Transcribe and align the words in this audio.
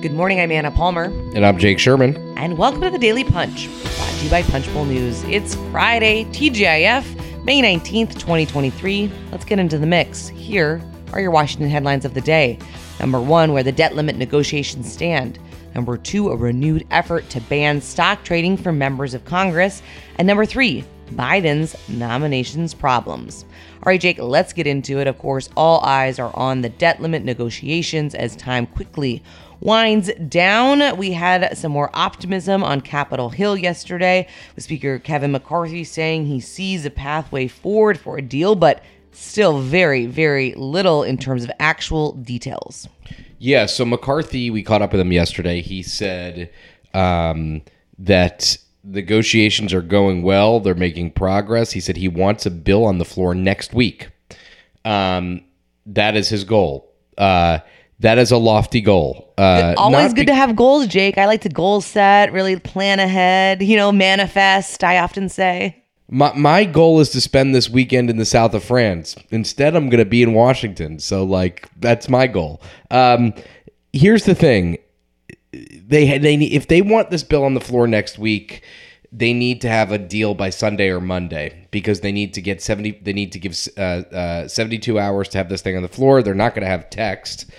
Good 0.00 0.14
morning, 0.14 0.40
I'm 0.40 0.50
Anna 0.50 0.70
Palmer. 0.70 1.12
And 1.34 1.44
I'm 1.44 1.58
Jake 1.58 1.78
Sherman. 1.78 2.16
And 2.38 2.56
welcome 2.56 2.80
to 2.80 2.88
the 2.88 2.98
Daily 2.98 3.22
Punch, 3.22 3.68
brought 3.68 4.10
to 4.14 4.24
you 4.24 4.30
by 4.30 4.42
Punchbowl 4.44 4.86
News. 4.86 5.22
It's 5.24 5.56
Friday, 5.70 6.24
TGIF, 6.32 7.44
May 7.44 7.60
19th, 7.60 8.14
2023. 8.14 9.12
Let's 9.30 9.44
get 9.44 9.58
into 9.58 9.76
the 9.76 9.86
mix. 9.86 10.28
Here 10.28 10.80
are 11.12 11.20
your 11.20 11.30
Washington 11.30 11.68
headlines 11.68 12.06
of 12.06 12.14
the 12.14 12.22
day. 12.22 12.58
Number 12.98 13.20
one, 13.20 13.52
where 13.52 13.62
the 13.62 13.72
debt 13.72 13.94
limit 13.94 14.16
negotiations 14.16 14.90
stand. 14.90 15.38
Number 15.74 15.98
two, 15.98 16.30
a 16.30 16.36
renewed 16.36 16.86
effort 16.90 17.28
to 17.28 17.40
ban 17.42 17.82
stock 17.82 18.24
trading 18.24 18.56
for 18.56 18.72
members 18.72 19.12
of 19.12 19.26
Congress. 19.26 19.82
And 20.16 20.26
number 20.26 20.46
three, 20.46 20.82
Biden's 21.12 21.76
nominations 21.90 22.72
problems. 22.72 23.44
All 23.82 23.90
right, 23.90 24.00
Jake, 24.00 24.18
let's 24.18 24.52
get 24.52 24.66
into 24.66 24.98
it. 24.98 25.08
Of 25.08 25.18
course, 25.18 25.50
all 25.56 25.80
eyes 25.80 26.18
are 26.18 26.34
on 26.36 26.62
the 26.62 26.68
debt 26.68 27.02
limit 27.02 27.24
negotiations 27.24 28.14
as 28.14 28.36
time 28.36 28.66
quickly 28.66 29.22
winds 29.60 30.10
down. 30.28 30.96
We 30.96 31.12
had 31.12 31.56
some 31.56 31.72
more 31.72 31.90
optimism 31.94 32.64
on 32.64 32.80
Capitol 32.80 33.28
Hill 33.28 33.56
yesterday, 33.56 34.26
with 34.54 34.64
Speaker 34.64 34.98
Kevin 34.98 35.32
McCarthy 35.32 35.84
saying 35.84 36.26
he 36.26 36.40
sees 36.40 36.84
a 36.84 36.90
pathway 36.90 37.46
forward 37.46 37.98
for 37.98 38.18
a 38.18 38.22
deal, 38.22 38.54
but 38.54 38.82
still 39.12 39.60
very, 39.60 40.06
very 40.06 40.54
little 40.54 41.02
in 41.02 41.18
terms 41.18 41.44
of 41.44 41.50
actual 41.58 42.12
details. 42.12 42.88
Yeah, 43.38 43.66
so 43.66 43.84
McCarthy, 43.84 44.50
we 44.50 44.62
caught 44.62 44.82
up 44.82 44.92
with 44.92 45.00
him 45.00 45.12
yesterday. 45.12 45.60
He 45.62 45.82
said 45.82 46.50
um, 46.94 47.62
that 47.98 48.58
negotiations 48.84 49.72
are 49.72 49.82
going 49.82 50.22
well, 50.22 50.60
they're 50.60 50.74
making 50.74 51.12
progress. 51.12 51.72
He 51.72 51.80
said 51.80 51.96
he 51.96 52.08
wants 52.08 52.46
a 52.46 52.50
bill 52.50 52.84
on 52.84 52.98
the 52.98 53.04
floor 53.04 53.34
next 53.34 53.74
week. 53.74 54.08
Um, 54.84 55.42
that 55.86 56.16
is 56.16 56.28
his 56.28 56.44
goal. 56.44 56.92
Uh, 57.18 57.58
that 58.00 58.18
is 58.18 58.30
a 58.30 58.36
lofty 58.36 58.80
goal. 58.80 59.32
Uh, 59.36 59.74
Always 59.76 60.14
good 60.14 60.22
be- 60.22 60.26
to 60.26 60.34
have 60.34 60.56
goals, 60.56 60.86
Jake. 60.86 61.18
I 61.18 61.26
like 61.26 61.42
to 61.42 61.48
goal 61.48 61.80
set, 61.80 62.32
really 62.32 62.58
plan 62.58 62.98
ahead, 62.98 63.62
you 63.62 63.76
know, 63.76 63.92
manifest, 63.92 64.82
I 64.82 64.98
often 64.98 65.28
say. 65.28 65.76
My, 66.08 66.32
my 66.34 66.64
goal 66.64 66.98
is 67.00 67.10
to 67.10 67.20
spend 67.20 67.54
this 67.54 67.70
weekend 67.70 68.10
in 68.10 68.16
the 68.16 68.24
south 68.24 68.54
of 68.54 68.64
France. 68.64 69.16
Instead, 69.30 69.76
I'm 69.76 69.88
going 69.88 70.02
to 70.02 70.08
be 70.08 70.22
in 70.22 70.32
Washington. 70.32 70.98
So, 70.98 71.22
like, 71.24 71.68
that's 71.78 72.08
my 72.08 72.26
goal. 72.26 72.60
Um, 72.90 73.32
here's 73.92 74.24
the 74.24 74.34
thing 74.34 74.78
they 75.52 76.16
they 76.18 76.34
if 76.36 76.68
they 76.68 76.80
want 76.80 77.10
this 77.10 77.22
bill 77.22 77.44
on 77.44 77.54
the 77.54 77.60
floor 77.60 77.86
next 77.86 78.18
week, 78.18 78.62
they 79.12 79.32
need 79.32 79.60
to 79.60 79.68
have 79.68 79.92
a 79.92 79.98
deal 79.98 80.34
by 80.34 80.50
Sunday 80.50 80.88
or 80.88 81.00
Monday 81.00 81.66
because 81.70 82.00
they 82.00 82.12
need 82.12 82.34
to 82.34 82.40
get 82.40 82.62
70 82.62 83.00
they 83.02 83.12
need 83.12 83.32
to 83.32 83.38
give 83.38 83.56
uh, 83.76 84.02
uh, 84.14 84.48
72 84.48 84.98
hours 84.98 85.28
to 85.30 85.38
have 85.38 85.48
this 85.48 85.62
thing 85.62 85.76
on 85.76 85.82
the 85.82 85.88
floor. 85.88 86.22
They're 86.22 86.34
not 86.34 86.54
going 86.54 86.62
to 86.62 86.70
have 86.70 86.88
text 86.90 87.50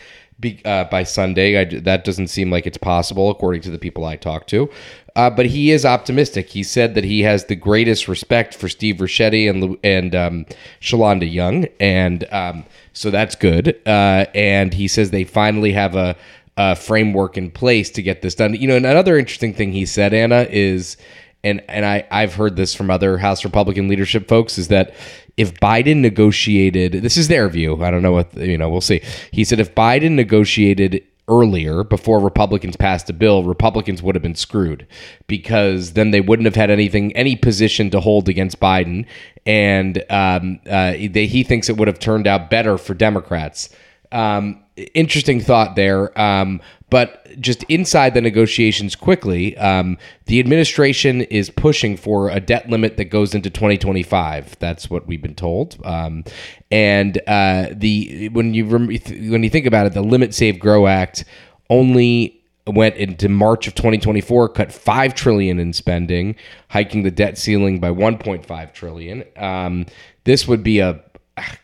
be, 0.42 0.60
uh, 0.66 0.86
by 0.86 1.04
Sunday. 1.04 1.60
I, 1.60 1.66
that 1.66 2.04
doesn't 2.04 2.28
seem 2.28 2.52
like 2.52 2.68
it's 2.68 2.78
possible 2.78 3.30
according 3.30 3.62
to 3.62 3.72
the 3.72 3.80
people 3.80 4.04
I 4.04 4.18
talked 4.18 4.50
to. 4.50 4.70
Uh, 5.16 5.30
but 5.30 5.46
he 5.46 5.72
is 5.72 5.86
optimistic. 5.86 6.50
He 6.50 6.64
said 6.64 6.96
that 6.96 7.04
he 7.04 7.22
has 7.22 7.46
the 7.46 7.56
greatest 7.56 8.08
respect 8.08 8.56
for 8.56 8.70
Steve 8.70 8.98
Ricchetti 8.98 9.50
and 9.50 9.78
and 9.84 10.16
um, 10.16 10.46
Shalanda 10.80 11.32
Young, 11.32 11.66
and 11.80 12.26
um, 12.32 12.66
so 12.94 13.12
that's 13.12 13.36
good. 13.36 13.80
Uh, 13.86 14.26
and 14.34 14.74
he 14.74 14.88
says 14.88 15.12
they 15.12 15.26
finally 15.26 15.74
have 15.74 15.96
a 15.96 16.16
uh, 16.58 16.76
framework 16.76 17.38
in 17.38 17.52
place 17.52 17.90
to 17.92 18.02
get 18.02 18.22
this 18.22 18.36
done. 18.36 18.54
You 18.54 18.68
know, 18.68 18.78
another 18.78 19.18
interesting 19.18 19.54
thing 19.54 19.74
he 19.74 19.86
said, 19.86 20.14
Anna, 20.14 20.48
is 20.50 20.96
and 21.44 21.62
and 21.68 21.86
I 21.86 22.08
I've 22.12 22.36
heard 22.36 22.56
this 22.56 22.74
from 22.74 22.90
other 22.90 23.18
House 23.18 23.44
Republican 23.44 23.88
leadership 23.88 24.28
folks 24.28 24.58
is 24.58 24.68
that 24.70 24.94
if 25.38 25.54
Biden 25.60 25.98
negotiated, 25.98 26.94
this 26.94 27.18
is 27.18 27.28
their 27.28 27.50
view. 27.50 27.84
I 27.84 27.92
don't 27.92 28.02
know 28.02 28.12
what 28.12 28.36
you 28.36 28.58
know. 28.58 28.70
We'll 28.70 28.82
see. 28.82 29.02
He 29.32 29.44
said 29.44 29.60
if 29.60 29.74
Biden 29.76 30.12
negotiated 30.12 31.04
earlier 31.28 31.84
before 31.84 32.20
Republicans 32.20 32.76
passed 32.76 33.10
a 33.10 33.14
bill, 33.14 33.44
Republicans 33.44 34.04
would 34.04 34.16
have 34.16 34.22
been 34.22 34.36
screwed 34.36 34.86
because 35.28 35.94
then 35.94 36.12
they 36.12 36.22
wouldn't 36.22 36.46
have 36.46 36.56
had 36.56 36.70
anything, 36.70 37.16
any 37.16 37.36
position 37.36 37.90
to 37.90 38.00
hold 38.00 38.28
against 38.28 38.60
Biden, 38.60 39.06
and 39.46 40.04
um, 40.10 40.60
uh, 40.70 40.92
they, 40.92 41.28
he 41.28 41.44
thinks 41.44 41.70
it 41.70 41.78
would 41.78 41.88
have 41.88 42.00
turned 42.00 42.28
out 42.28 42.50
better 42.50 42.78
for 42.78 42.94
Democrats. 42.94 43.70
Um, 44.12 44.64
interesting 44.94 45.40
thought 45.40 45.76
there. 45.76 46.18
Um, 46.20 46.62
but 46.92 47.26
just 47.40 47.64
inside 47.64 48.14
the 48.14 48.22
negotiations 48.22 48.98
quickly, 48.98 49.58
um, 49.58 49.98
the 50.26 50.42
administration 50.42 51.22
is 51.22 51.50
pushing 51.50 51.96
for 51.96 52.30
a 52.30 52.42
debt 52.42 52.70
limit 52.70 52.98
that 52.98 53.06
goes 53.06 53.34
into 53.34 53.50
2025. 53.50 54.60
That's 54.60 54.90
what 54.90 55.08
we've 55.08 55.22
been 55.22 55.34
told. 55.34 55.80
Um, 55.86 56.26
and 56.70 57.18
uh, 57.28 57.70
the 57.72 58.28
when 58.34 58.54
you 58.54 58.68
when 58.68 59.42
you 59.42 59.50
think 59.50 59.66
about 59.66 59.88
it, 59.88 59.94
the 59.94 60.04
Limit 60.04 60.36
Save 60.36 60.60
Grow 60.60 60.86
Act 60.86 61.24
only 61.70 62.44
went 62.68 62.96
into 62.98 63.30
March 63.30 63.68
of 63.68 63.76
2024, 63.76 64.50
cut 64.50 64.72
five 64.72 65.16
trillion 65.16 65.60
in 65.60 65.72
spending, 65.72 66.36
hiking 66.70 67.04
the 67.04 67.12
debt 67.12 67.38
ceiling 67.38 67.80
by 67.80 67.90
1.5 67.90 68.74
trillion. 68.74 69.24
Um, 69.38 69.86
this 70.26 70.46
would 70.46 70.62
be 70.62 70.80
a 70.80 71.02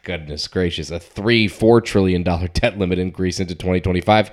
goodness 0.03 0.47
gracious, 0.47 0.91
a 0.91 0.99
three, 0.99 1.47
four 1.47 1.81
trillion 1.81 2.23
dollar 2.23 2.47
debt 2.47 2.77
limit 2.77 2.99
increase 2.99 3.39
into 3.39 3.55
2025. 3.55 4.31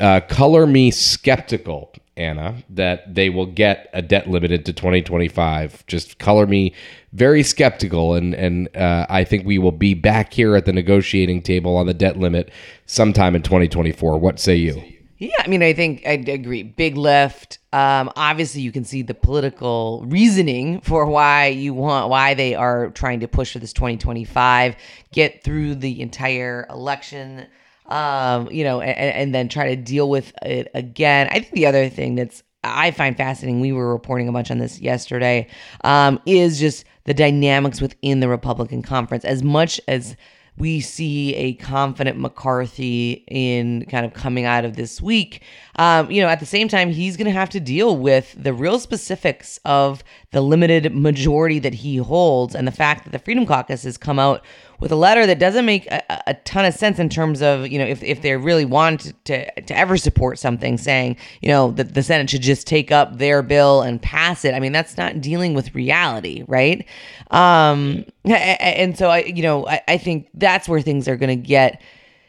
Uh, 0.00 0.20
color 0.28 0.66
me 0.66 0.90
skeptical, 0.90 1.92
Anna, 2.16 2.62
that 2.70 3.14
they 3.14 3.30
will 3.30 3.46
get 3.46 3.88
a 3.92 4.02
debt 4.02 4.28
limit 4.28 4.52
into 4.52 4.72
2025. 4.72 5.86
Just 5.86 6.18
color 6.18 6.46
me 6.46 6.74
very 7.12 7.42
skeptical, 7.42 8.14
and 8.14 8.34
and 8.34 8.74
uh, 8.76 9.06
I 9.08 9.24
think 9.24 9.46
we 9.46 9.58
will 9.58 9.72
be 9.72 9.94
back 9.94 10.32
here 10.32 10.56
at 10.56 10.64
the 10.64 10.72
negotiating 10.72 11.42
table 11.42 11.76
on 11.76 11.86
the 11.86 11.94
debt 11.94 12.16
limit 12.18 12.50
sometime 12.86 13.34
in 13.36 13.42
2024. 13.42 14.18
What 14.18 14.38
say 14.38 14.56
you? 14.56 14.82
Yeah, 15.22 15.36
I 15.38 15.46
mean, 15.46 15.62
I 15.62 15.72
think 15.72 16.02
I 16.04 16.14
agree. 16.14 16.64
Big 16.64 16.96
lift. 16.96 17.60
Um, 17.72 18.10
obviously, 18.16 18.62
you 18.62 18.72
can 18.72 18.82
see 18.84 19.02
the 19.02 19.14
political 19.14 20.02
reasoning 20.08 20.80
for 20.80 21.06
why 21.06 21.46
you 21.46 21.74
want, 21.74 22.08
why 22.08 22.34
they 22.34 22.56
are 22.56 22.90
trying 22.90 23.20
to 23.20 23.28
push 23.28 23.52
for 23.52 23.60
this 23.60 23.72
2025, 23.72 24.74
get 25.12 25.44
through 25.44 25.76
the 25.76 26.00
entire 26.00 26.66
election, 26.68 27.46
um, 27.86 28.50
you 28.50 28.64
know, 28.64 28.80
and, 28.80 28.98
and 28.98 29.32
then 29.32 29.48
try 29.48 29.76
to 29.76 29.80
deal 29.80 30.10
with 30.10 30.32
it 30.42 30.72
again. 30.74 31.28
I 31.30 31.38
think 31.38 31.52
the 31.52 31.66
other 31.66 31.88
thing 31.88 32.16
that's 32.16 32.42
I 32.64 32.90
find 32.90 33.16
fascinating, 33.16 33.60
we 33.60 33.70
were 33.70 33.92
reporting 33.92 34.26
a 34.26 34.32
bunch 34.32 34.50
on 34.50 34.58
this 34.58 34.80
yesterday, 34.80 35.46
um, 35.84 36.18
is 36.26 36.58
just 36.58 36.84
the 37.04 37.14
dynamics 37.14 37.80
within 37.80 38.18
the 38.18 38.28
Republican 38.28 38.82
conference. 38.82 39.24
As 39.24 39.44
much 39.44 39.80
as 39.86 40.16
we 40.58 40.80
see 40.80 41.34
a 41.34 41.54
confident 41.54 42.18
McCarthy 42.18 43.24
in 43.28 43.86
kind 43.86 44.04
of 44.04 44.12
coming 44.12 44.44
out 44.44 44.64
of 44.64 44.76
this 44.76 45.00
week. 45.00 45.42
Um, 45.76 46.10
you 46.10 46.20
know, 46.20 46.28
at 46.28 46.40
the 46.40 46.46
same 46.46 46.68
time, 46.68 46.90
he's 46.90 47.16
going 47.16 47.26
to 47.26 47.32
have 47.32 47.48
to 47.50 47.60
deal 47.60 47.96
with 47.96 48.34
the 48.36 48.52
real 48.52 48.78
specifics 48.78 49.58
of 49.64 50.04
the 50.32 50.42
limited 50.42 50.94
majority 50.94 51.58
that 51.60 51.74
he 51.74 51.96
holds 51.96 52.54
and 52.54 52.68
the 52.68 52.72
fact 52.72 53.04
that 53.04 53.10
the 53.10 53.18
Freedom 53.18 53.46
Caucus 53.46 53.84
has 53.84 53.96
come 53.96 54.18
out 54.18 54.44
with 54.78 54.90
a 54.90 54.96
letter 54.96 55.26
that 55.26 55.38
doesn't 55.38 55.64
make 55.64 55.86
a, 55.86 56.02
a, 56.26 56.34
ton 56.34 56.64
of 56.64 56.74
sense 56.74 56.98
in 56.98 57.08
terms 57.08 57.40
of 57.40 57.68
you 57.68 57.78
know 57.78 57.84
if, 57.84 58.02
if 58.02 58.20
they 58.20 58.36
really 58.36 58.64
want 58.64 59.12
to 59.24 59.60
to 59.62 59.76
ever 59.76 59.96
support 59.96 60.40
something 60.40 60.76
saying 60.76 61.16
you 61.40 61.48
know 61.48 61.70
that 61.70 61.94
the 61.94 62.02
senate 62.02 62.28
should 62.28 62.42
just 62.42 62.66
take 62.66 62.90
up 62.90 63.18
their 63.18 63.42
bill 63.42 63.82
and 63.82 64.02
pass 64.02 64.44
it 64.44 64.54
i 64.54 64.60
mean 64.60 64.72
that's 64.72 64.96
not 64.96 65.20
dealing 65.20 65.54
with 65.54 65.72
reality 65.72 66.42
right 66.48 66.84
um 67.30 68.04
and 68.24 68.96
so 68.96 69.08
i 69.08 69.18
you 69.24 69.42
know 69.42 69.66
i, 69.66 69.80
I 69.88 69.98
think 69.98 70.28
that's 70.34 70.68
where 70.68 70.80
things 70.80 71.08
are 71.08 71.16
going 71.16 71.28
to 71.28 71.46
get 71.46 71.80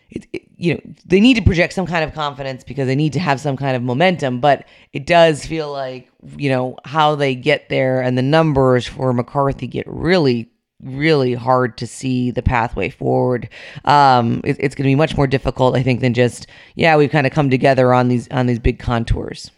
it, 0.10 0.28
it, 0.34 0.44
you 0.58 0.74
know 0.74 0.80
they 1.06 1.20
need 1.20 1.36
to 1.36 1.42
project 1.42 1.74
some 1.74 1.86
kind 1.86 2.04
of 2.04 2.14
confidence 2.14 2.64
because 2.64 2.88
they 2.88 2.96
need 2.96 3.14
to 3.14 3.20
have 3.20 3.40
some 3.40 3.58
kind 3.58 3.76
of 3.76 3.84
momentum 3.84 4.40
but 4.40 4.66
it 4.92 5.06
does 5.06 5.46
feel 5.46 5.72
like 5.72 6.10
you 6.38 6.50
know 6.50 6.78
how 6.86 7.16
they 7.16 7.36
get 7.36 7.70
there 7.70 8.02
and 8.02 8.18
the 8.18 8.22
numbers 8.22 8.88
for 8.88 9.14
mccarthy 9.14 9.68
get 9.68 9.86
really 9.88 10.50
really 10.84 11.34
hard 11.34 11.78
to 11.78 11.88
see 11.88 12.32
the 12.32 12.42
pathway 12.42 12.90
forward. 12.90 13.50
Um, 13.86 14.42
it, 14.44 14.58
it's 14.60 14.76
going 14.76 14.84
to 14.84 14.90
be 14.90 14.96
much 14.96 15.16
more 15.18 15.28
difficult, 15.28 15.76
I 15.76 15.84
think, 15.84 16.02
than 16.02 16.14
just 16.14 16.48
yeah, 16.76 16.96
we've 16.98 17.12
kind 17.12 17.26
of 17.26 17.34
come 17.34 17.50
together 17.50 17.94
on 17.94 18.10
these 18.10 18.28
on 18.30 18.46
these 18.46 18.60
big 18.60 18.80
contours. 18.80 19.52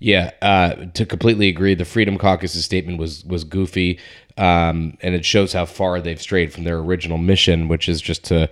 Yeah, 0.00 0.30
uh, 0.42 0.86
to 0.94 1.04
completely 1.04 1.48
agree. 1.48 1.74
The 1.74 1.84
Freedom 1.84 2.18
Caucus's 2.18 2.64
statement 2.64 2.98
was 2.98 3.24
was 3.24 3.44
goofy, 3.44 3.98
um, 4.38 4.96
and 5.02 5.14
it 5.16 5.24
shows 5.24 5.52
how 5.52 5.66
far 5.66 6.00
they've 6.00 6.22
strayed 6.22 6.52
from 6.52 6.62
their 6.62 6.78
original 6.78 7.18
mission, 7.18 7.66
which 7.66 7.88
is 7.88 8.00
just 8.00 8.24
to 8.26 8.48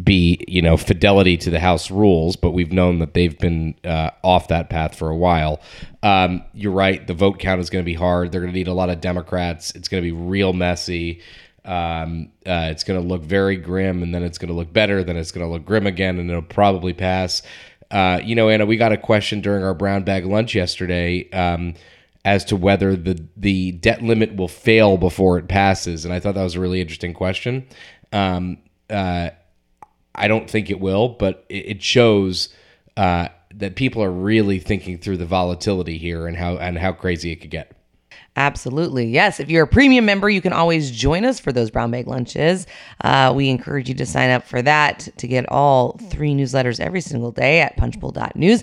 be, 0.00 0.44
you 0.46 0.60
know, 0.60 0.76
fidelity 0.76 1.36
to 1.38 1.50
the 1.50 1.58
House 1.58 1.90
rules. 1.90 2.36
But 2.36 2.50
we've 2.50 2.72
known 2.72 2.98
that 2.98 3.14
they've 3.14 3.36
been 3.36 3.74
uh, 3.82 4.10
off 4.22 4.48
that 4.48 4.68
path 4.68 4.94
for 4.94 5.08
a 5.08 5.16
while. 5.16 5.60
Um, 6.02 6.44
you're 6.52 6.72
right. 6.72 7.04
The 7.04 7.14
vote 7.14 7.38
count 7.38 7.60
is 7.60 7.70
going 7.70 7.82
to 7.82 7.86
be 7.86 7.94
hard. 7.94 8.30
They're 8.30 8.42
going 8.42 8.52
to 8.52 8.58
need 8.58 8.68
a 8.68 8.74
lot 8.74 8.90
of 8.90 9.00
Democrats. 9.00 9.70
It's 9.74 9.88
going 9.88 10.02
to 10.02 10.06
be 10.06 10.12
real 10.12 10.52
messy. 10.52 11.22
Um, 11.64 12.32
uh, 12.46 12.68
it's 12.70 12.84
going 12.84 13.00
to 13.00 13.06
look 13.06 13.22
very 13.22 13.56
grim, 13.56 14.02
and 14.02 14.14
then 14.14 14.22
it's 14.22 14.36
going 14.36 14.48
to 14.48 14.54
look 14.54 14.72
better. 14.72 15.02
Then 15.02 15.16
it's 15.16 15.32
going 15.32 15.46
to 15.46 15.50
look 15.50 15.64
grim 15.64 15.86
again, 15.86 16.18
and 16.18 16.28
it'll 16.28 16.42
probably 16.42 16.92
pass. 16.92 17.42
Uh, 17.90 18.20
you 18.22 18.34
know, 18.34 18.50
Anna, 18.50 18.66
we 18.66 18.76
got 18.76 18.92
a 18.92 18.98
question 18.98 19.40
during 19.40 19.64
our 19.64 19.74
brown 19.74 20.04
bag 20.04 20.26
lunch 20.26 20.54
yesterday 20.54 21.28
um, 21.30 21.74
as 22.24 22.44
to 22.46 22.56
whether 22.56 22.96
the 22.96 23.22
the 23.36 23.72
debt 23.72 24.02
limit 24.02 24.36
will 24.36 24.48
fail 24.48 24.96
before 24.96 25.38
it 25.38 25.48
passes, 25.48 26.04
and 26.04 26.12
I 26.12 26.20
thought 26.20 26.34
that 26.34 26.42
was 26.42 26.54
a 26.54 26.60
really 26.60 26.80
interesting 26.80 27.14
question. 27.14 27.66
Um, 28.12 28.58
uh, 28.88 29.30
I 30.14 30.28
don't 30.28 30.50
think 30.50 30.70
it 30.70 30.80
will, 30.80 31.10
but 31.10 31.44
it, 31.48 31.66
it 31.66 31.82
shows 31.82 32.48
uh, 32.96 33.28
that 33.54 33.76
people 33.76 34.02
are 34.02 34.10
really 34.10 34.58
thinking 34.58 34.98
through 34.98 35.16
the 35.16 35.26
volatility 35.26 35.98
here 35.98 36.26
and 36.26 36.36
how 36.36 36.56
and 36.56 36.78
how 36.78 36.92
crazy 36.92 37.32
it 37.32 37.36
could 37.36 37.50
get. 37.50 37.72
Absolutely. 38.36 39.06
Yes. 39.06 39.40
If 39.40 39.50
you're 39.50 39.64
a 39.64 39.68
premium 39.68 40.04
member, 40.04 40.30
you 40.30 40.40
can 40.40 40.52
always 40.52 40.90
join 40.90 41.24
us 41.24 41.40
for 41.40 41.52
those 41.52 41.70
brown 41.70 41.90
bag 41.90 42.06
lunches. 42.06 42.66
Uh, 43.02 43.32
we 43.34 43.48
encourage 43.48 43.88
you 43.88 43.94
to 43.96 44.06
sign 44.06 44.30
up 44.30 44.46
for 44.46 44.62
that 44.62 45.08
to 45.18 45.26
get 45.26 45.48
all 45.48 45.98
three 46.10 46.32
newsletters 46.32 46.80
every 46.80 47.00
single 47.00 47.32
day 47.32 47.60
at 47.60 47.76
punchbowl.news. 47.76 48.62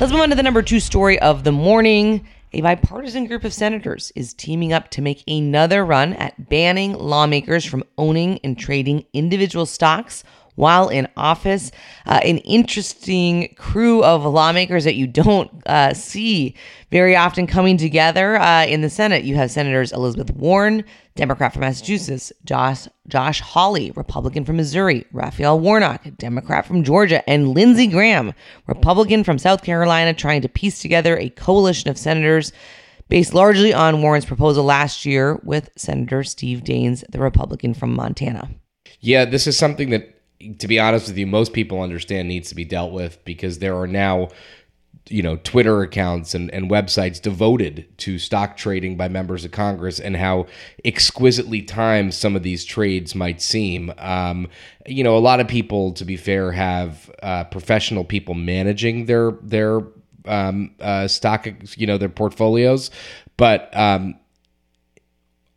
Let's 0.00 0.12
move 0.12 0.22
on 0.22 0.30
to 0.30 0.34
the 0.34 0.42
number 0.42 0.62
two 0.62 0.80
story 0.80 1.18
of 1.18 1.44
the 1.44 1.52
morning. 1.52 2.26
A 2.54 2.62
bipartisan 2.62 3.26
group 3.26 3.44
of 3.44 3.52
senators 3.52 4.10
is 4.16 4.32
teaming 4.32 4.72
up 4.72 4.88
to 4.92 5.02
make 5.02 5.22
another 5.28 5.84
run 5.84 6.14
at 6.14 6.48
banning 6.48 6.94
lawmakers 6.94 7.66
from 7.66 7.84
owning 7.98 8.40
and 8.42 8.58
trading 8.58 9.04
individual 9.12 9.66
stocks 9.66 10.24
while 10.60 10.90
in 10.90 11.08
office. 11.16 11.72
Uh, 12.06 12.20
an 12.22 12.38
interesting 12.38 13.54
crew 13.56 14.04
of 14.04 14.24
lawmakers 14.24 14.84
that 14.84 14.94
you 14.94 15.06
don't 15.06 15.50
uh, 15.66 15.94
see 15.94 16.54
very 16.90 17.16
often 17.16 17.46
coming 17.46 17.78
together 17.78 18.36
uh, 18.36 18.66
in 18.66 18.82
the 18.82 18.90
Senate. 18.90 19.24
You 19.24 19.36
have 19.36 19.50
Senators 19.50 19.90
Elizabeth 19.92 20.30
Warren, 20.36 20.84
Democrat 21.16 21.54
from 21.54 21.60
Massachusetts, 21.60 22.32
Josh, 22.44 22.86
Josh 23.08 23.40
Hawley, 23.40 23.90
Republican 23.92 24.44
from 24.44 24.56
Missouri, 24.56 25.06
Raphael 25.12 25.58
Warnock, 25.58 26.06
Democrat 26.18 26.66
from 26.66 26.84
Georgia, 26.84 27.28
and 27.28 27.48
Lindsey 27.48 27.86
Graham, 27.86 28.34
Republican 28.66 29.24
from 29.24 29.38
South 29.38 29.62
Carolina, 29.62 30.12
trying 30.12 30.42
to 30.42 30.48
piece 30.48 30.80
together 30.80 31.16
a 31.16 31.30
coalition 31.30 31.88
of 31.88 31.96
senators 31.96 32.52
based 33.08 33.34
largely 33.34 33.72
on 33.72 34.02
Warren's 34.02 34.24
proposal 34.26 34.64
last 34.64 35.04
year 35.06 35.40
with 35.42 35.70
Senator 35.76 36.22
Steve 36.22 36.60
Daines, 36.60 37.02
the 37.10 37.18
Republican 37.18 37.74
from 37.74 37.94
Montana. 37.94 38.50
Yeah, 39.00 39.24
this 39.24 39.46
is 39.46 39.58
something 39.58 39.90
that 39.90 40.19
to 40.58 40.68
be 40.68 40.78
honest 40.78 41.08
with 41.08 41.18
you, 41.18 41.26
most 41.26 41.52
people 41.52 41.82
understand 41.82 42.28
needs 42.28 42.48
to 42.48 42.54
be 42.54 42.64
dealt 42.64 42.92
with 42.92 43.22
because 43.24 43.58
there 43.58 43.76
are 43.76 43.86
now, 43.86 44.28
you 45.08 45.22
know, 45.22 45.36
Twitter 45.36 45.82
accounts 45.82 46.34
and, 46.34 46.50
and 46.52 46.70
websites 46.70 47.20
devoted 47.20 47.86
to 47.98 48.18
stock 48.18 48.56
trading 48.56 48.96
by 48.96 49.08
members 49.08 49.44
of 49.44 49.50
Congress 49.50 50.00
and 50.00 50.16
how 50.16 50.46
exquisitely 50.84 51.62
timed 51.62 52.14
some 52.14 52.36
of 52.36 52.42
these 52.42 52.64
trades 52.64 53.14
might 53.14 53.42
seem. 53.42 53.92
Um, 53.98 54.48
you 54.86 55.04
know, 55.04 55.16
a 55.16 55.20
lot 55.20 55.40
of 55.40 55.48
people, 55.48 55.92
to 55.92 56.04
be 56.04 56.16
fair, 56.16 56.52
have 56.52 57.10
uh, 57.22 57.44
professional 57.44 58.04
people 58.04 58.34
managing 58.34 59.06
their 59.06 59.32
their 59.42 59.80
um, 60.26 60.74
uh, 60.80 61.08
stock, 61.08 61.46
you 61.76 61.86
know, 61.86 61.98
their 61.98 62.08
portfolios, 62.08 62.90
but 63.36 63.74
um, 63.76 64.19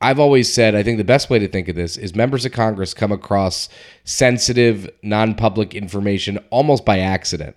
I've 0.04 0.20
always 0.20 0.52
said 0.52 0.76
I 0.76 0.84
think 0.84 0.98
the 0.98 1.06
best 1.06 1.30
way 1.30 1.40
to 1.40 1.48
think 1.48 1.70
of 1.70 1.76
this 1.76 1.96
is 1.96 2.14
members 2.14 2.46
of 2.46 2.52
Congress 2.52 2.94
come 2.94 3.12
across 3.12 3.70
sensitive, 4.04 4.90
non-public 5.02 5.74
information 5.74 6.40
almost 6.50 6.84
by 6.84 7.00
accident. 7.00 7.56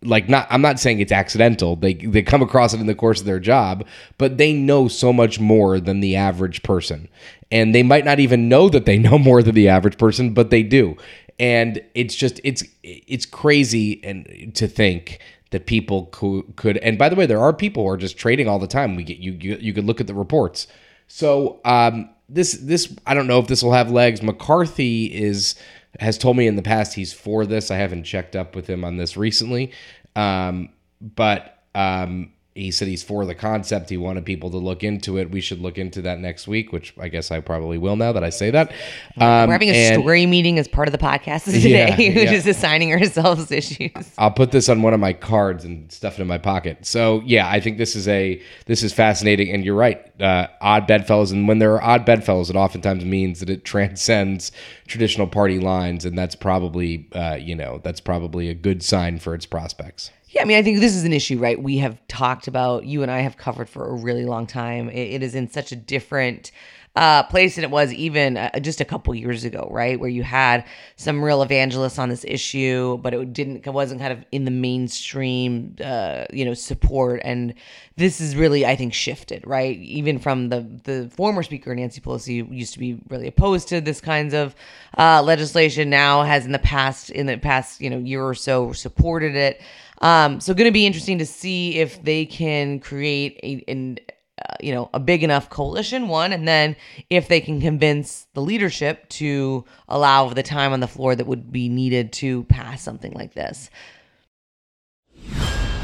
Like 0.00 0.28
not 0.28 0.46
I'm 0.48 0.62
not 0.62 0.78
saying 0.78 1.00
it's 1.00 1.12
accidental. 1.12 1.74
They 1.74 1.94
they 1.94 2.22
come 2.22 2.40
across 2.40 2.72
it 2.72 2.80
in 2.80 2.86
the 2.86 2.94
course 2.94 3.20
of 3.20 3.26
their 3.26 3.40
job, 3.40 3.84
but 4.16 4.38
they 4.38 4.52
know 4.52 4.86
so 4.86 5.12
much 5.12 5.40
more 5.40 5.80
than 5.80 6.00
the 6.00 6.14
average 6.16 6.62
person. 6.62 7.08
And 7.50 7.74
they 7.74 7.82
might 7.82 8.04
not 8.04 8.20
even 8.20 8.48
know 8.48 8.68
that 8.68 8.86
they 8.86 8.98
know 9.06 9.18
more 9.18 9.42
than 9.42 9.54
the 9.54 9.68
average 9.68 9.98
person, 9.98 10.34
but 10.34 10.50
they 10.50 10.62
do. 10.62 10.96
And 11.38 11.82
it's 11.94 12.14
just 12.14 12.40
it's 12.44 12.62
it's 12.84 13.26
crazy 13.26 14.02
and 14.04 14.52
to 14.54 14.68
think 14.68 15.18
that 15.50 15.66
people 15.66 16.06
could, 16.12 16.56
could 16.56 16.78
and 16.78 16.96
by 16.96 17.08
the 17.08 17.16
way 17.16 17.26
there 17.26 17.40
are 17.40 17.52
people 17.52 17.82
who 17.82 17.88
are 17.90 17.96
just 17.96 18.16
trading 18.16 18.48
all 18.48 18.60
the 18.60 18.68
time. 18.68 18.94
We 18.94 19.02
get 19.02 19.18
you 19.18 19.32
you, 19.32 19.56
you 19.60 19.72
could 19.72 19.84
look 19.84 20.00
at 20.00 20.06
the 20.06 20.14
reports 20.14 20.68
so 21.14 21.60
um, 21.66 22.08
this 22.30 22.52
this 22.52 22.90
I 23.06 23.12
don't 23.12 23.26
know 23.26 23.38
if 23.38 23.46
this 23.46 23.62
will 23.62 23.72
have 23.72 23.90
legs. 23.90 24.22
McCarthy 24.22 25.14
is 25.14 25.56
has 26.00 26.16
told 26.16 26.38
me 26.38 26.46
in 26.46 26.56
the 26.56 26.62
past 26.62 26.94
he's 26.94 27.12
for 27.12 27.44
this. 27.44 27.70
I 27.70 27.76
haven't 27.76 28.04
checked 28.04 28.34
up 28.34 28.56
with 28.56 28.66
him 28.66 28.82
on 28.82 28.96
this 28.96 29.14
recently, 29.14 29.72
um, 30.16 30.70
but 31.02 31.64
um, 31.74 32.32
he 32.54 32.70
said 32.70 32.86
he's 32.88 33.02
for 33.02 33.24
the 33.24 33.34
concept. 33.34 33.88
He 33.88 33.96
wanted 33.96 34.26
people 34.26 34.50
to 34.50 34.58
look 34.58 34.84
into 34.84 35.16
it. 35.16 35.30
We 35.30 35.40
should 35.40 35.60
look 35.60 35.78
into 35.78 36.02
that 36.02 36.18
next 36.18 36.46
week, 36.46 36.72
which 36.72 36.94
I 36.98 37.08
guess 37.08 37.30
I 37.30 37.40
probably 37.40 37.78
will 37.78 37.96
now 37.96 38.12
that 38.12 38.22
I 38.22 38.30
say 38.30 38.50
that. 38.50 38.70
Um, 39.16 39.48
We're 39.48 39.52
having 39.52 39.70
a 39.70 39.72
and, 39.72 40.02
story 40.02 40.26
meeting 40.26 40.58
as 40.58 40.68
part 40.68 40.86
of 40.86 40.92
the 40.92 40.98
podcast 40.98 41.44
today, 41.44 41.88
yeah, 41.98 42.14
which 42.14 42.30
yeah. 42.30 42.32
is 42.32 42.46
assigning 42.46 42.92
ourselves 42.92 43.50
issues. 43.50 44.12
I'll 44.18 44.30
put 44.30 44.52
this 44.52 44.68
on 44.68 44.82
one 44.82 44.92
of 44.92 45.00
my 45.00 45.14
cards 45.14 45.64
and 45.64 45.90
stuff 45.90 46.18
it 46.18 46.22
in 46.22 46.28
my 46.28 46.38
pocket. 46.38 46.84
So 46.84 47.22
yeah, 47.24 47.48
I 47.48 47.60
think 47.60 47.78
this 47.78 47.96
is 47.96 48.06
a 48.08 48.40
this 48.66 48.82
is 48.82 48.92
fascinating, 48.92 49.50
and 49.50 49.64
you're 49.64 49.74
right. 49.74 50.10
Uh, 50.20 50.48
odd 50.60 50.86
bedfellows, 50.86 51.32
and 51.32 51.48
when 51.48 51.58
there 51.58 51.72
are 51.72 51.82
odd 51.82 52.04
bedfellows, 52.04 52.50
it 52.50 52.56
oftentimes 52.56 53.04
means 53.04 53.40
that 53.40 53.48
it 53.48 53.64
transcends 53.72 54.52
traditional 54.86 55.26
party 55.26 55.58
lines, 55.58 56.04
and 56.04 56.18
that's 56.18 56.34
probably 56.34 57.08
uh, 57.14 57.34
you 57.34 57.54
know 57.54 57.80
that's 57.82 58.00
probably 58.00 58.48
a 58.48 58.54
good 58.54 58.82
sign 58.82 59.18
for 59.18 59.34
its 59.34 59.46
prospects. 59.46 60.10
Yeah, 60.32 60.40
I 60.40 60.44
mean, 60.46 60.56
I 60.56 60.62
think 60.62 60.80
this 60.80 60.94
is 60.96 61.04
an 61.04 61.12
issue, 61.12 61.38
right? 61.38 61.62
We 61.62 61.76
have 61.78 62.00
talked 62.08 62.48
about, 62.48 62.86
you 62.86 63.02
and 63.02 63.10
I 63.10 63.20
have 63.20 63.36
covered 63.36 63.68
for 63.68 63.86
a 63.90 63.92
really 63.92 64.24
long 64.24 64.46
time. 64.46 64.88
it, 64.88 65.16
it 65.16 65.22
is 65.22 65.34
in 65.34 65.50
such 65.50 65.72
a 65.72 65.76
different 65.76 66.52
uh, 66.96 67.22
place 67.24 67.56
than 67.56 67.64
it 67.64 67.70
was 67.70 67.92
even 67.92 68.38
uh, 68.38 68.58
just 68.60 68.80
a 68.80 68.84
couple 68.84 69.14
years 69.14 69.44
ago, 69.44 69.68
right? 69.70 70.00
Where 70.00 70.08
you 70.08 70.22
had 70.22 70.64
some 70.96 71.22
real 71.22 71.42
evangelists 71.42 71.98
on 71.98 72.08
this 72.08 72.24
issue, 72.26 72.96
but 72.98 73.12
it 73.12 73.32
didn't, 73.34 73.66
it 73.66 73.70
wasn't 73.70 74.00
kind 74.00 74.12
of 74.12 74.24
in 74.32 74.46
the 74.46 74.50
mainstream, 74.50 75.76
uh, 75.84 76.24
you 76.32 76.46
know, 76.46 76.54
support. 76.54 77.20
And 77.24 77.54
this 77.96 78.20
is 78.20 78.34
really, 78.34 78.64
I 78.64 78.74
think, 78.76 78.94
shifted, 78.94 79.46
right? 79.46 79.78
Even 79.78 80.18
from 80.18 80.48
the 80.48 80.60
the 80.84 81.10
former 81.14 81.42
speaker 81.42 81.74
Nancy 81.74 82.00
Pelosi 82.00 82.50
used 82.50 82.72
to 82.74 82.78
be 82.78 82.98
really 83.08 83.26
opposed 83.26 83.68
to 83.68 83.80
this 83.80 84.00
kinds 84.00 84.34
of 84.34 84.54
uh, 84.98 85.22
legislation. 85.22 85.88
Now 85.90 86.22
has 86.22 86.44
in 86.46 86.52
the 86.52 86.58
past, 86.58 87.10
in 87.10 87.26
the 87.26 87.38
past, 87.38 87.80
you 87.80 87.88
know, 87.90 87.98
year 87.98 88.22
or 88.22 88.34
so, 88.34 88.72
supported 88.72 89.34
it. 89.34 89.60
Um, 90.02 90.40
so 90.40 90.52
going 90.52 90.66
to 90.66 90.72
be 90.72 90.84
interesting 90.84 91.18
to 91.18 91.26
see 91.26 91.78
if 91.78 92.02
they 92.02 92.26
can 92.26 92.80
create 92.80 93.38
a, 93.42 93.96
uh, 94.44 94.54
you 94.60 94.74
know, 94.74 94.90
a 94.92 94.98
big 94.98 95.22
enough 95.22 95.48
coalition, 95.48 96.08
one, 96.08 96.32
and 96.32 96.46
then 96.46 96.74
if 97.08 97.28
they 97.28 97.40
can 97.40 97.60
convince 97.60 98.26
the 98.34 98.42
leadership 98.42 99.08
to 99.10 99.64
allow 99.88 100.28
the 100.28 100.42
time 100.42 100.72
on 100.72 100.80
the 100.80 100.88
floor 100.88 101.14
that 101.14 101.26
would 101.26 101.52
be 101.52 101.68
needed 101.68 102.12
to 102.14 102.42
pass 102.44 102.82
something 102.82 103.12
like 103.12 103.34
this. 103.34 103.70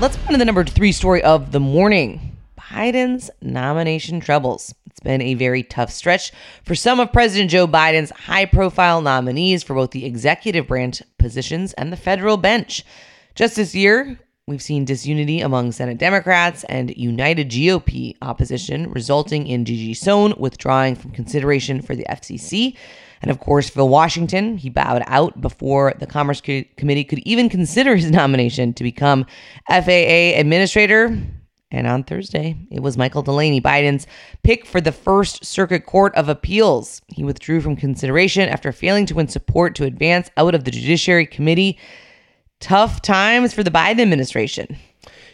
Let's 0.01 0.17
move 0.17 0.27
on 0.27 0.33
to 0.33 0.39
the 0.39 0.45
number 0.45 0.65
three 0.65 0.93
story 0.93 1.23
of 1.23 1.53
the 1.53 1.61
morning. 1.61 2.37
Biden's 2.59 3.31
nomination 3.41 4.21
troubles. 4.21 4.75
It's 4.87 5.01
been 5.01 5.23
a 5.23 5.35
very 5.35 5.63
tough 5.63 5.91
stretch 5.91 6.33
for 6.65 6.75
some 6.75 6.99
of 6.99 7.13
President 7.13 7.51
Joe 7.51 7.69
Biden's 7.69 8.11
high 8.11 8.47
profile 8.47 9.01
nominees 9.01 9.63
for 9.63 9.75
both 9.75 9.93
the 9.93 10.05
executive 10.05 10.67
branch 10.67 11.03
positions 11.19 11.73
and 11.75 11.93
the 11.93 11.97
federal 11.97 12.37
bench. 12.37 12.85
Just 13.39 13.55
this 13.55 13.73
year, 13.73 14.19
we've 14.49 14.61
seen 14.61 14.85
disunity 14.85 15.41
among 15.43 15.71
Senate 15.71 15.97
Democrats 15.97 16.65
and 16.65 16.93
united 16.97 17.49
GOP 17.49 18.17
opposition, 18.21 18.91
resulting 18.91 19.47
in 19.47 19.65
Gigi 19.65 19.95
Sohn 19.95 20.35
withdrawing 20.39 20.97
from 20.97 21.13
consideration 21.13 21.81
for 21.81 21.95
the 21.95 22.05
FCC. 22.11 22.77
And 23.23 23.31
of 23.31 23.39
course, 23.39 23.71
Phil 23.71 23.89
Washington, 23.89 24.57
he 24.57 24.71
bowed 24.71 25.05
out 25.07 25.41
before 25.41 25.95
the 26.01 26.07
Commerce 26.07 26.41
Committee 26.41 27.05
could 27.05 27.21
even 27.21 27.49
consider 27.49 27.95
his 27.95 28.11
nomination 28.11 28.75
to 28.75 28.83
become 28.83 29.25
FAA 29.69 30.35
administrator. 30.35 31.17
And 31.71 31.87
on 31.87 32.03
Thursday, 32.03 32.57
it 32.73 32.81
was 32.81 32.99
Michael 32.99 33.23
Delaney, 33.23 33.61
Biden's 33.61 34.09
pick 34.43 34.67
for 34.67 34.81
the 34.81 34.91
First 34.91 35.45
Circuit 35.45 35.87
Court 35.87 36.13
of 36.17 36.29
Appeals. 36.29 37.03
He 37.07 37.23
withdrew 37.23 37.61
from 37.61 37.77
consideration 37.77 38.49
after 38.49 38.73
failing 38.73 39.07
to 39.07 39.15
win 39.15 39.29
support 39.29 39.77
to 39.77 39.85
advance 39.85 40.29
out 40.37 40.57
of 40.57 40.65
the 40.65 40.73
Judiciary 40.73 41.27
Committee 41.27 41.79
tough 42.61 43.03
times 43.03 43.53
for 43.55 43.63
the 43.63 43.71
Biden 43.71 44.01
administration. 44.01 44.77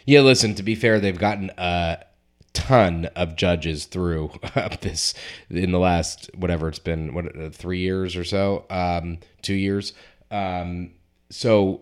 Yeah, 0.05 0.21
listen, 0.21 0.55
to 0.55 0.63
be 0.63 0.75
fair, 0.75 0.99
they've 0.99 1.17
gotten 1.17 1.51
a 1.57 2.05
ton 2.53 3.05
of 3.15 3.35
judges 3.35 3.85
through 3.85 4.31
this 4.81 5.13
in 5.49 5.71
the 5.71 5.79
last 5.79 6.29
whatever 6.35 6.67
it's 6.67 6.79
been, 6.79 7.13
what 7.13 7.37
uh, 7.37 7.49
three 7.49 7.79
years 7.79 8.15
or 8.15 8.23
so, 8.23 8.65
um, 8.69 9.19
two 9.41 9.53
years. 9.53 9.93
Um, 10.31 10.91
so, 11.29 11.81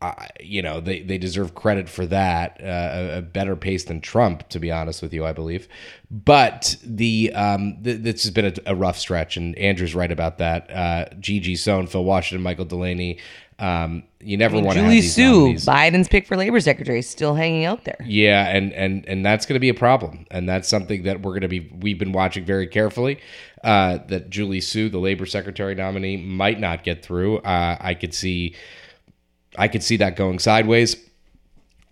uh, 0.00 0.26
you 0.40 0.62
know, 0.62 0.80
they, 0.80 1.02
they 1.02 1.18
deserve 1.18 1.54
credit 1.54 1.88
for 1.88 2.06
that. 2.06 2.60
Uh, 2.60 3.14
a, 3.14 3.18
a, 3.18 3.22
better 3.22 3.56
pace 3.56 3.84
than 3.84 4.00
Trump, 4.00 4.48
to 4.50 4.58
be 4.58 4.70
honest 4.70 5.00
with 5.00 5.14
you, 5.14 5.24
I 5.24 5.32
believe. 5.32 5.68
But 6.10 6.76
the 6.84 7.32
um, 7.34 7.82
th- 7.82 8.00
this 8.00 8.24
has 8.24 8.30
been 8.30 8.46
a, 8.46 8.72
a, 8.72 8.74
rough 8.74 8.98
stretch, 8.98 9.36
and 9.36 9.56
Andrew's 9.56 9.94
right 9.94 10.12
about 10.12 10.38
that. 10.38 10.70
Uh, 10.70 11.06
Gigi 11.20 11.56
Sohn, 11.56 11.86
Phil 11.86 12.04
Washington, 12.04 12.42
Michael 12.42 12.66
Delaney, 12.66 13.18
um, 13.58 14.02
you 14.20 14.36
never 14.36 14.54
I 14.54 14.58
mean, 14.58 14.64
want 14.64 14.76
to 14.76 14.82
Julie 14.82 14.96
have 14.96 15.04
Su, 15.04 15.38
nominees. 15.40 15.66
Biden's 15.66 16.08
pick 16.08 16.26
for 16.26 16.36
labor 16.36 16.60
secretary, 16.60 16.98
is 16.98 17.08
still 17.08 17.34
hanging 17.34 17.64
out 17.64 17.84
there. 17.84 17.98
Yeah, 18.04 18.48
and 18.48 18.72
and 18.72 19.06
and 19.06 19.24
that's 19.24 19.46
going 19.46 19.54
to 19.54 19.60
be 19.60 19.68
a 19.68 19.74
problem, 19.74 20.26
and 20.30 20.48
that's 20.48 20.68
something 20.68 21.04
that 21.04 21.22
we're 21.22 21.32
going 21.32 21.42
to 21.42 21.48
be 21.48 21.70
we've 21.80 21.98
been 21.98 22.12
watching 22.12 22.44
very 22.44 22.66
carefully. 22.66 23.20
Uh, 23.62 23.98
that 24.08 24.28
Julie 24.28 24.60
Su, 24.60 24.88
the 24.88 24.98
labor 24.98 25.24
secretary 25.24 25.74
nominee, 25.74 26.16
might 26.16 26.60
not 26.60 26.84
get 26.84 27.02
through. 27.02 27.38
Uh, 27.38 27.78
I 27.80 27.94
could 27.94 28.12
see, 28.12 28.54
I 29.56 29.68
could 29.68 29.82
see 29.82 29.96
that 29.98 30.16
going 30.16 30.38
sideways. 30.38 30.96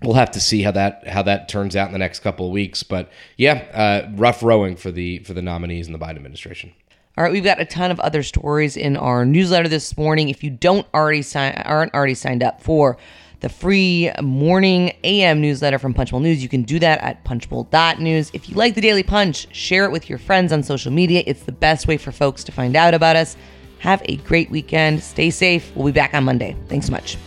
We'll 0.02 0.14
have 0.14 0.32
to 0.32 0.40
see 0.40 0.62
how 0.62 0.72
that 0.72 1.06
how 1.06 1.22
that 1.22 1.48
turns 1.48 1.76
out 1.76 1.86
in 1.86 1.92
the 1.92 1.98
next 1.98 2.20
couple 2.20 2.46
of 2.46 2.52
weeks. 2.52 2.82
But 2.82 3.10
yeah, 3.36 3.64
uh, 3.72 4.10
rough 4.16 4.42
rowing 4.42 4.74
for 4.76 4.90
the 4.90 5.20
for 5.20 5.32
the 5.32 5.42
nominees 5.42 5.86
in 5.86 5.92
the 5.92 5.98
Biden 5.98 6.16
administration. 6.16 6.72
All 7.18 7.24
right, 7.24 7.32
we've 7.32 7.44
got 7.44 7.60
a 7.60 7.66
ton 7.66 7.90
of 7.90 8.00
other 8.00 8.22
stories 8.22 8.74
in 8.74 8.96
our 8.96 9.26
newsletter 9.26 9.68
this 9.68 9.98
morning. 9.98 10.30
If 10.30 10.42
you 10.42 10.48
don't 10.48 10.86
already 10.94 11.20
sign, 11.20 11.52
aren't 11.66 11.92
already 11.92 12.14
signed 12.14 12.42
up 12.42 12.62
for 12.62 12.96
the 13.40 13.50
free 13.50 14.10
morning 14.22 14.96
AM 15.04 15.42
newsletter 15.42 15.78
from 15.78 15.92
Punchbowl 15.92 16.20
News. 16.20 16.42
You 16.42 16.48
can 16.48 16.62
do 16.62 16.78
that 16.78 17.00
at 17.02 17.22
punchbowl.news. 17.24 18.30
If 18.32 18.48
you 18.48 18.54
like 18.54 18.74
the 18.74 18.80
Daily 18.80 19.02
Punch, 19.02 19.54
share 19.54 19.84
it 19.84 19.92
with 19.92 20.08
your 20.08 20.18
friends 20.18 20.52
on 20.52 20.62
social 20.62 20.90
media. 20.90 21.22
It's 21.26 21.42
the 21.42 21.52
best 21.52 21.86
way 21.86 21.98
for 21.98 22.12
folks 22.12 22.44
to 22.44 22.52
find 22.52 22.76
out 22.76 22.94
about 22.94 23.16
us. 23.16 23.36
Have 23.80 24.00
a 24.06 24.16
great 24.18 24.50
weekend. 24.50 25.02
Stay 25.02 25.28
safe. 25.28 25.70
We'll 25.74 25.86
be 25.86 25.92
back 25.92 26.14
on 26.14 26.24
Monday. 26.24 26.56
Thanks 26.68 26.86
so 26.86 26.92
much. 26.92 27.18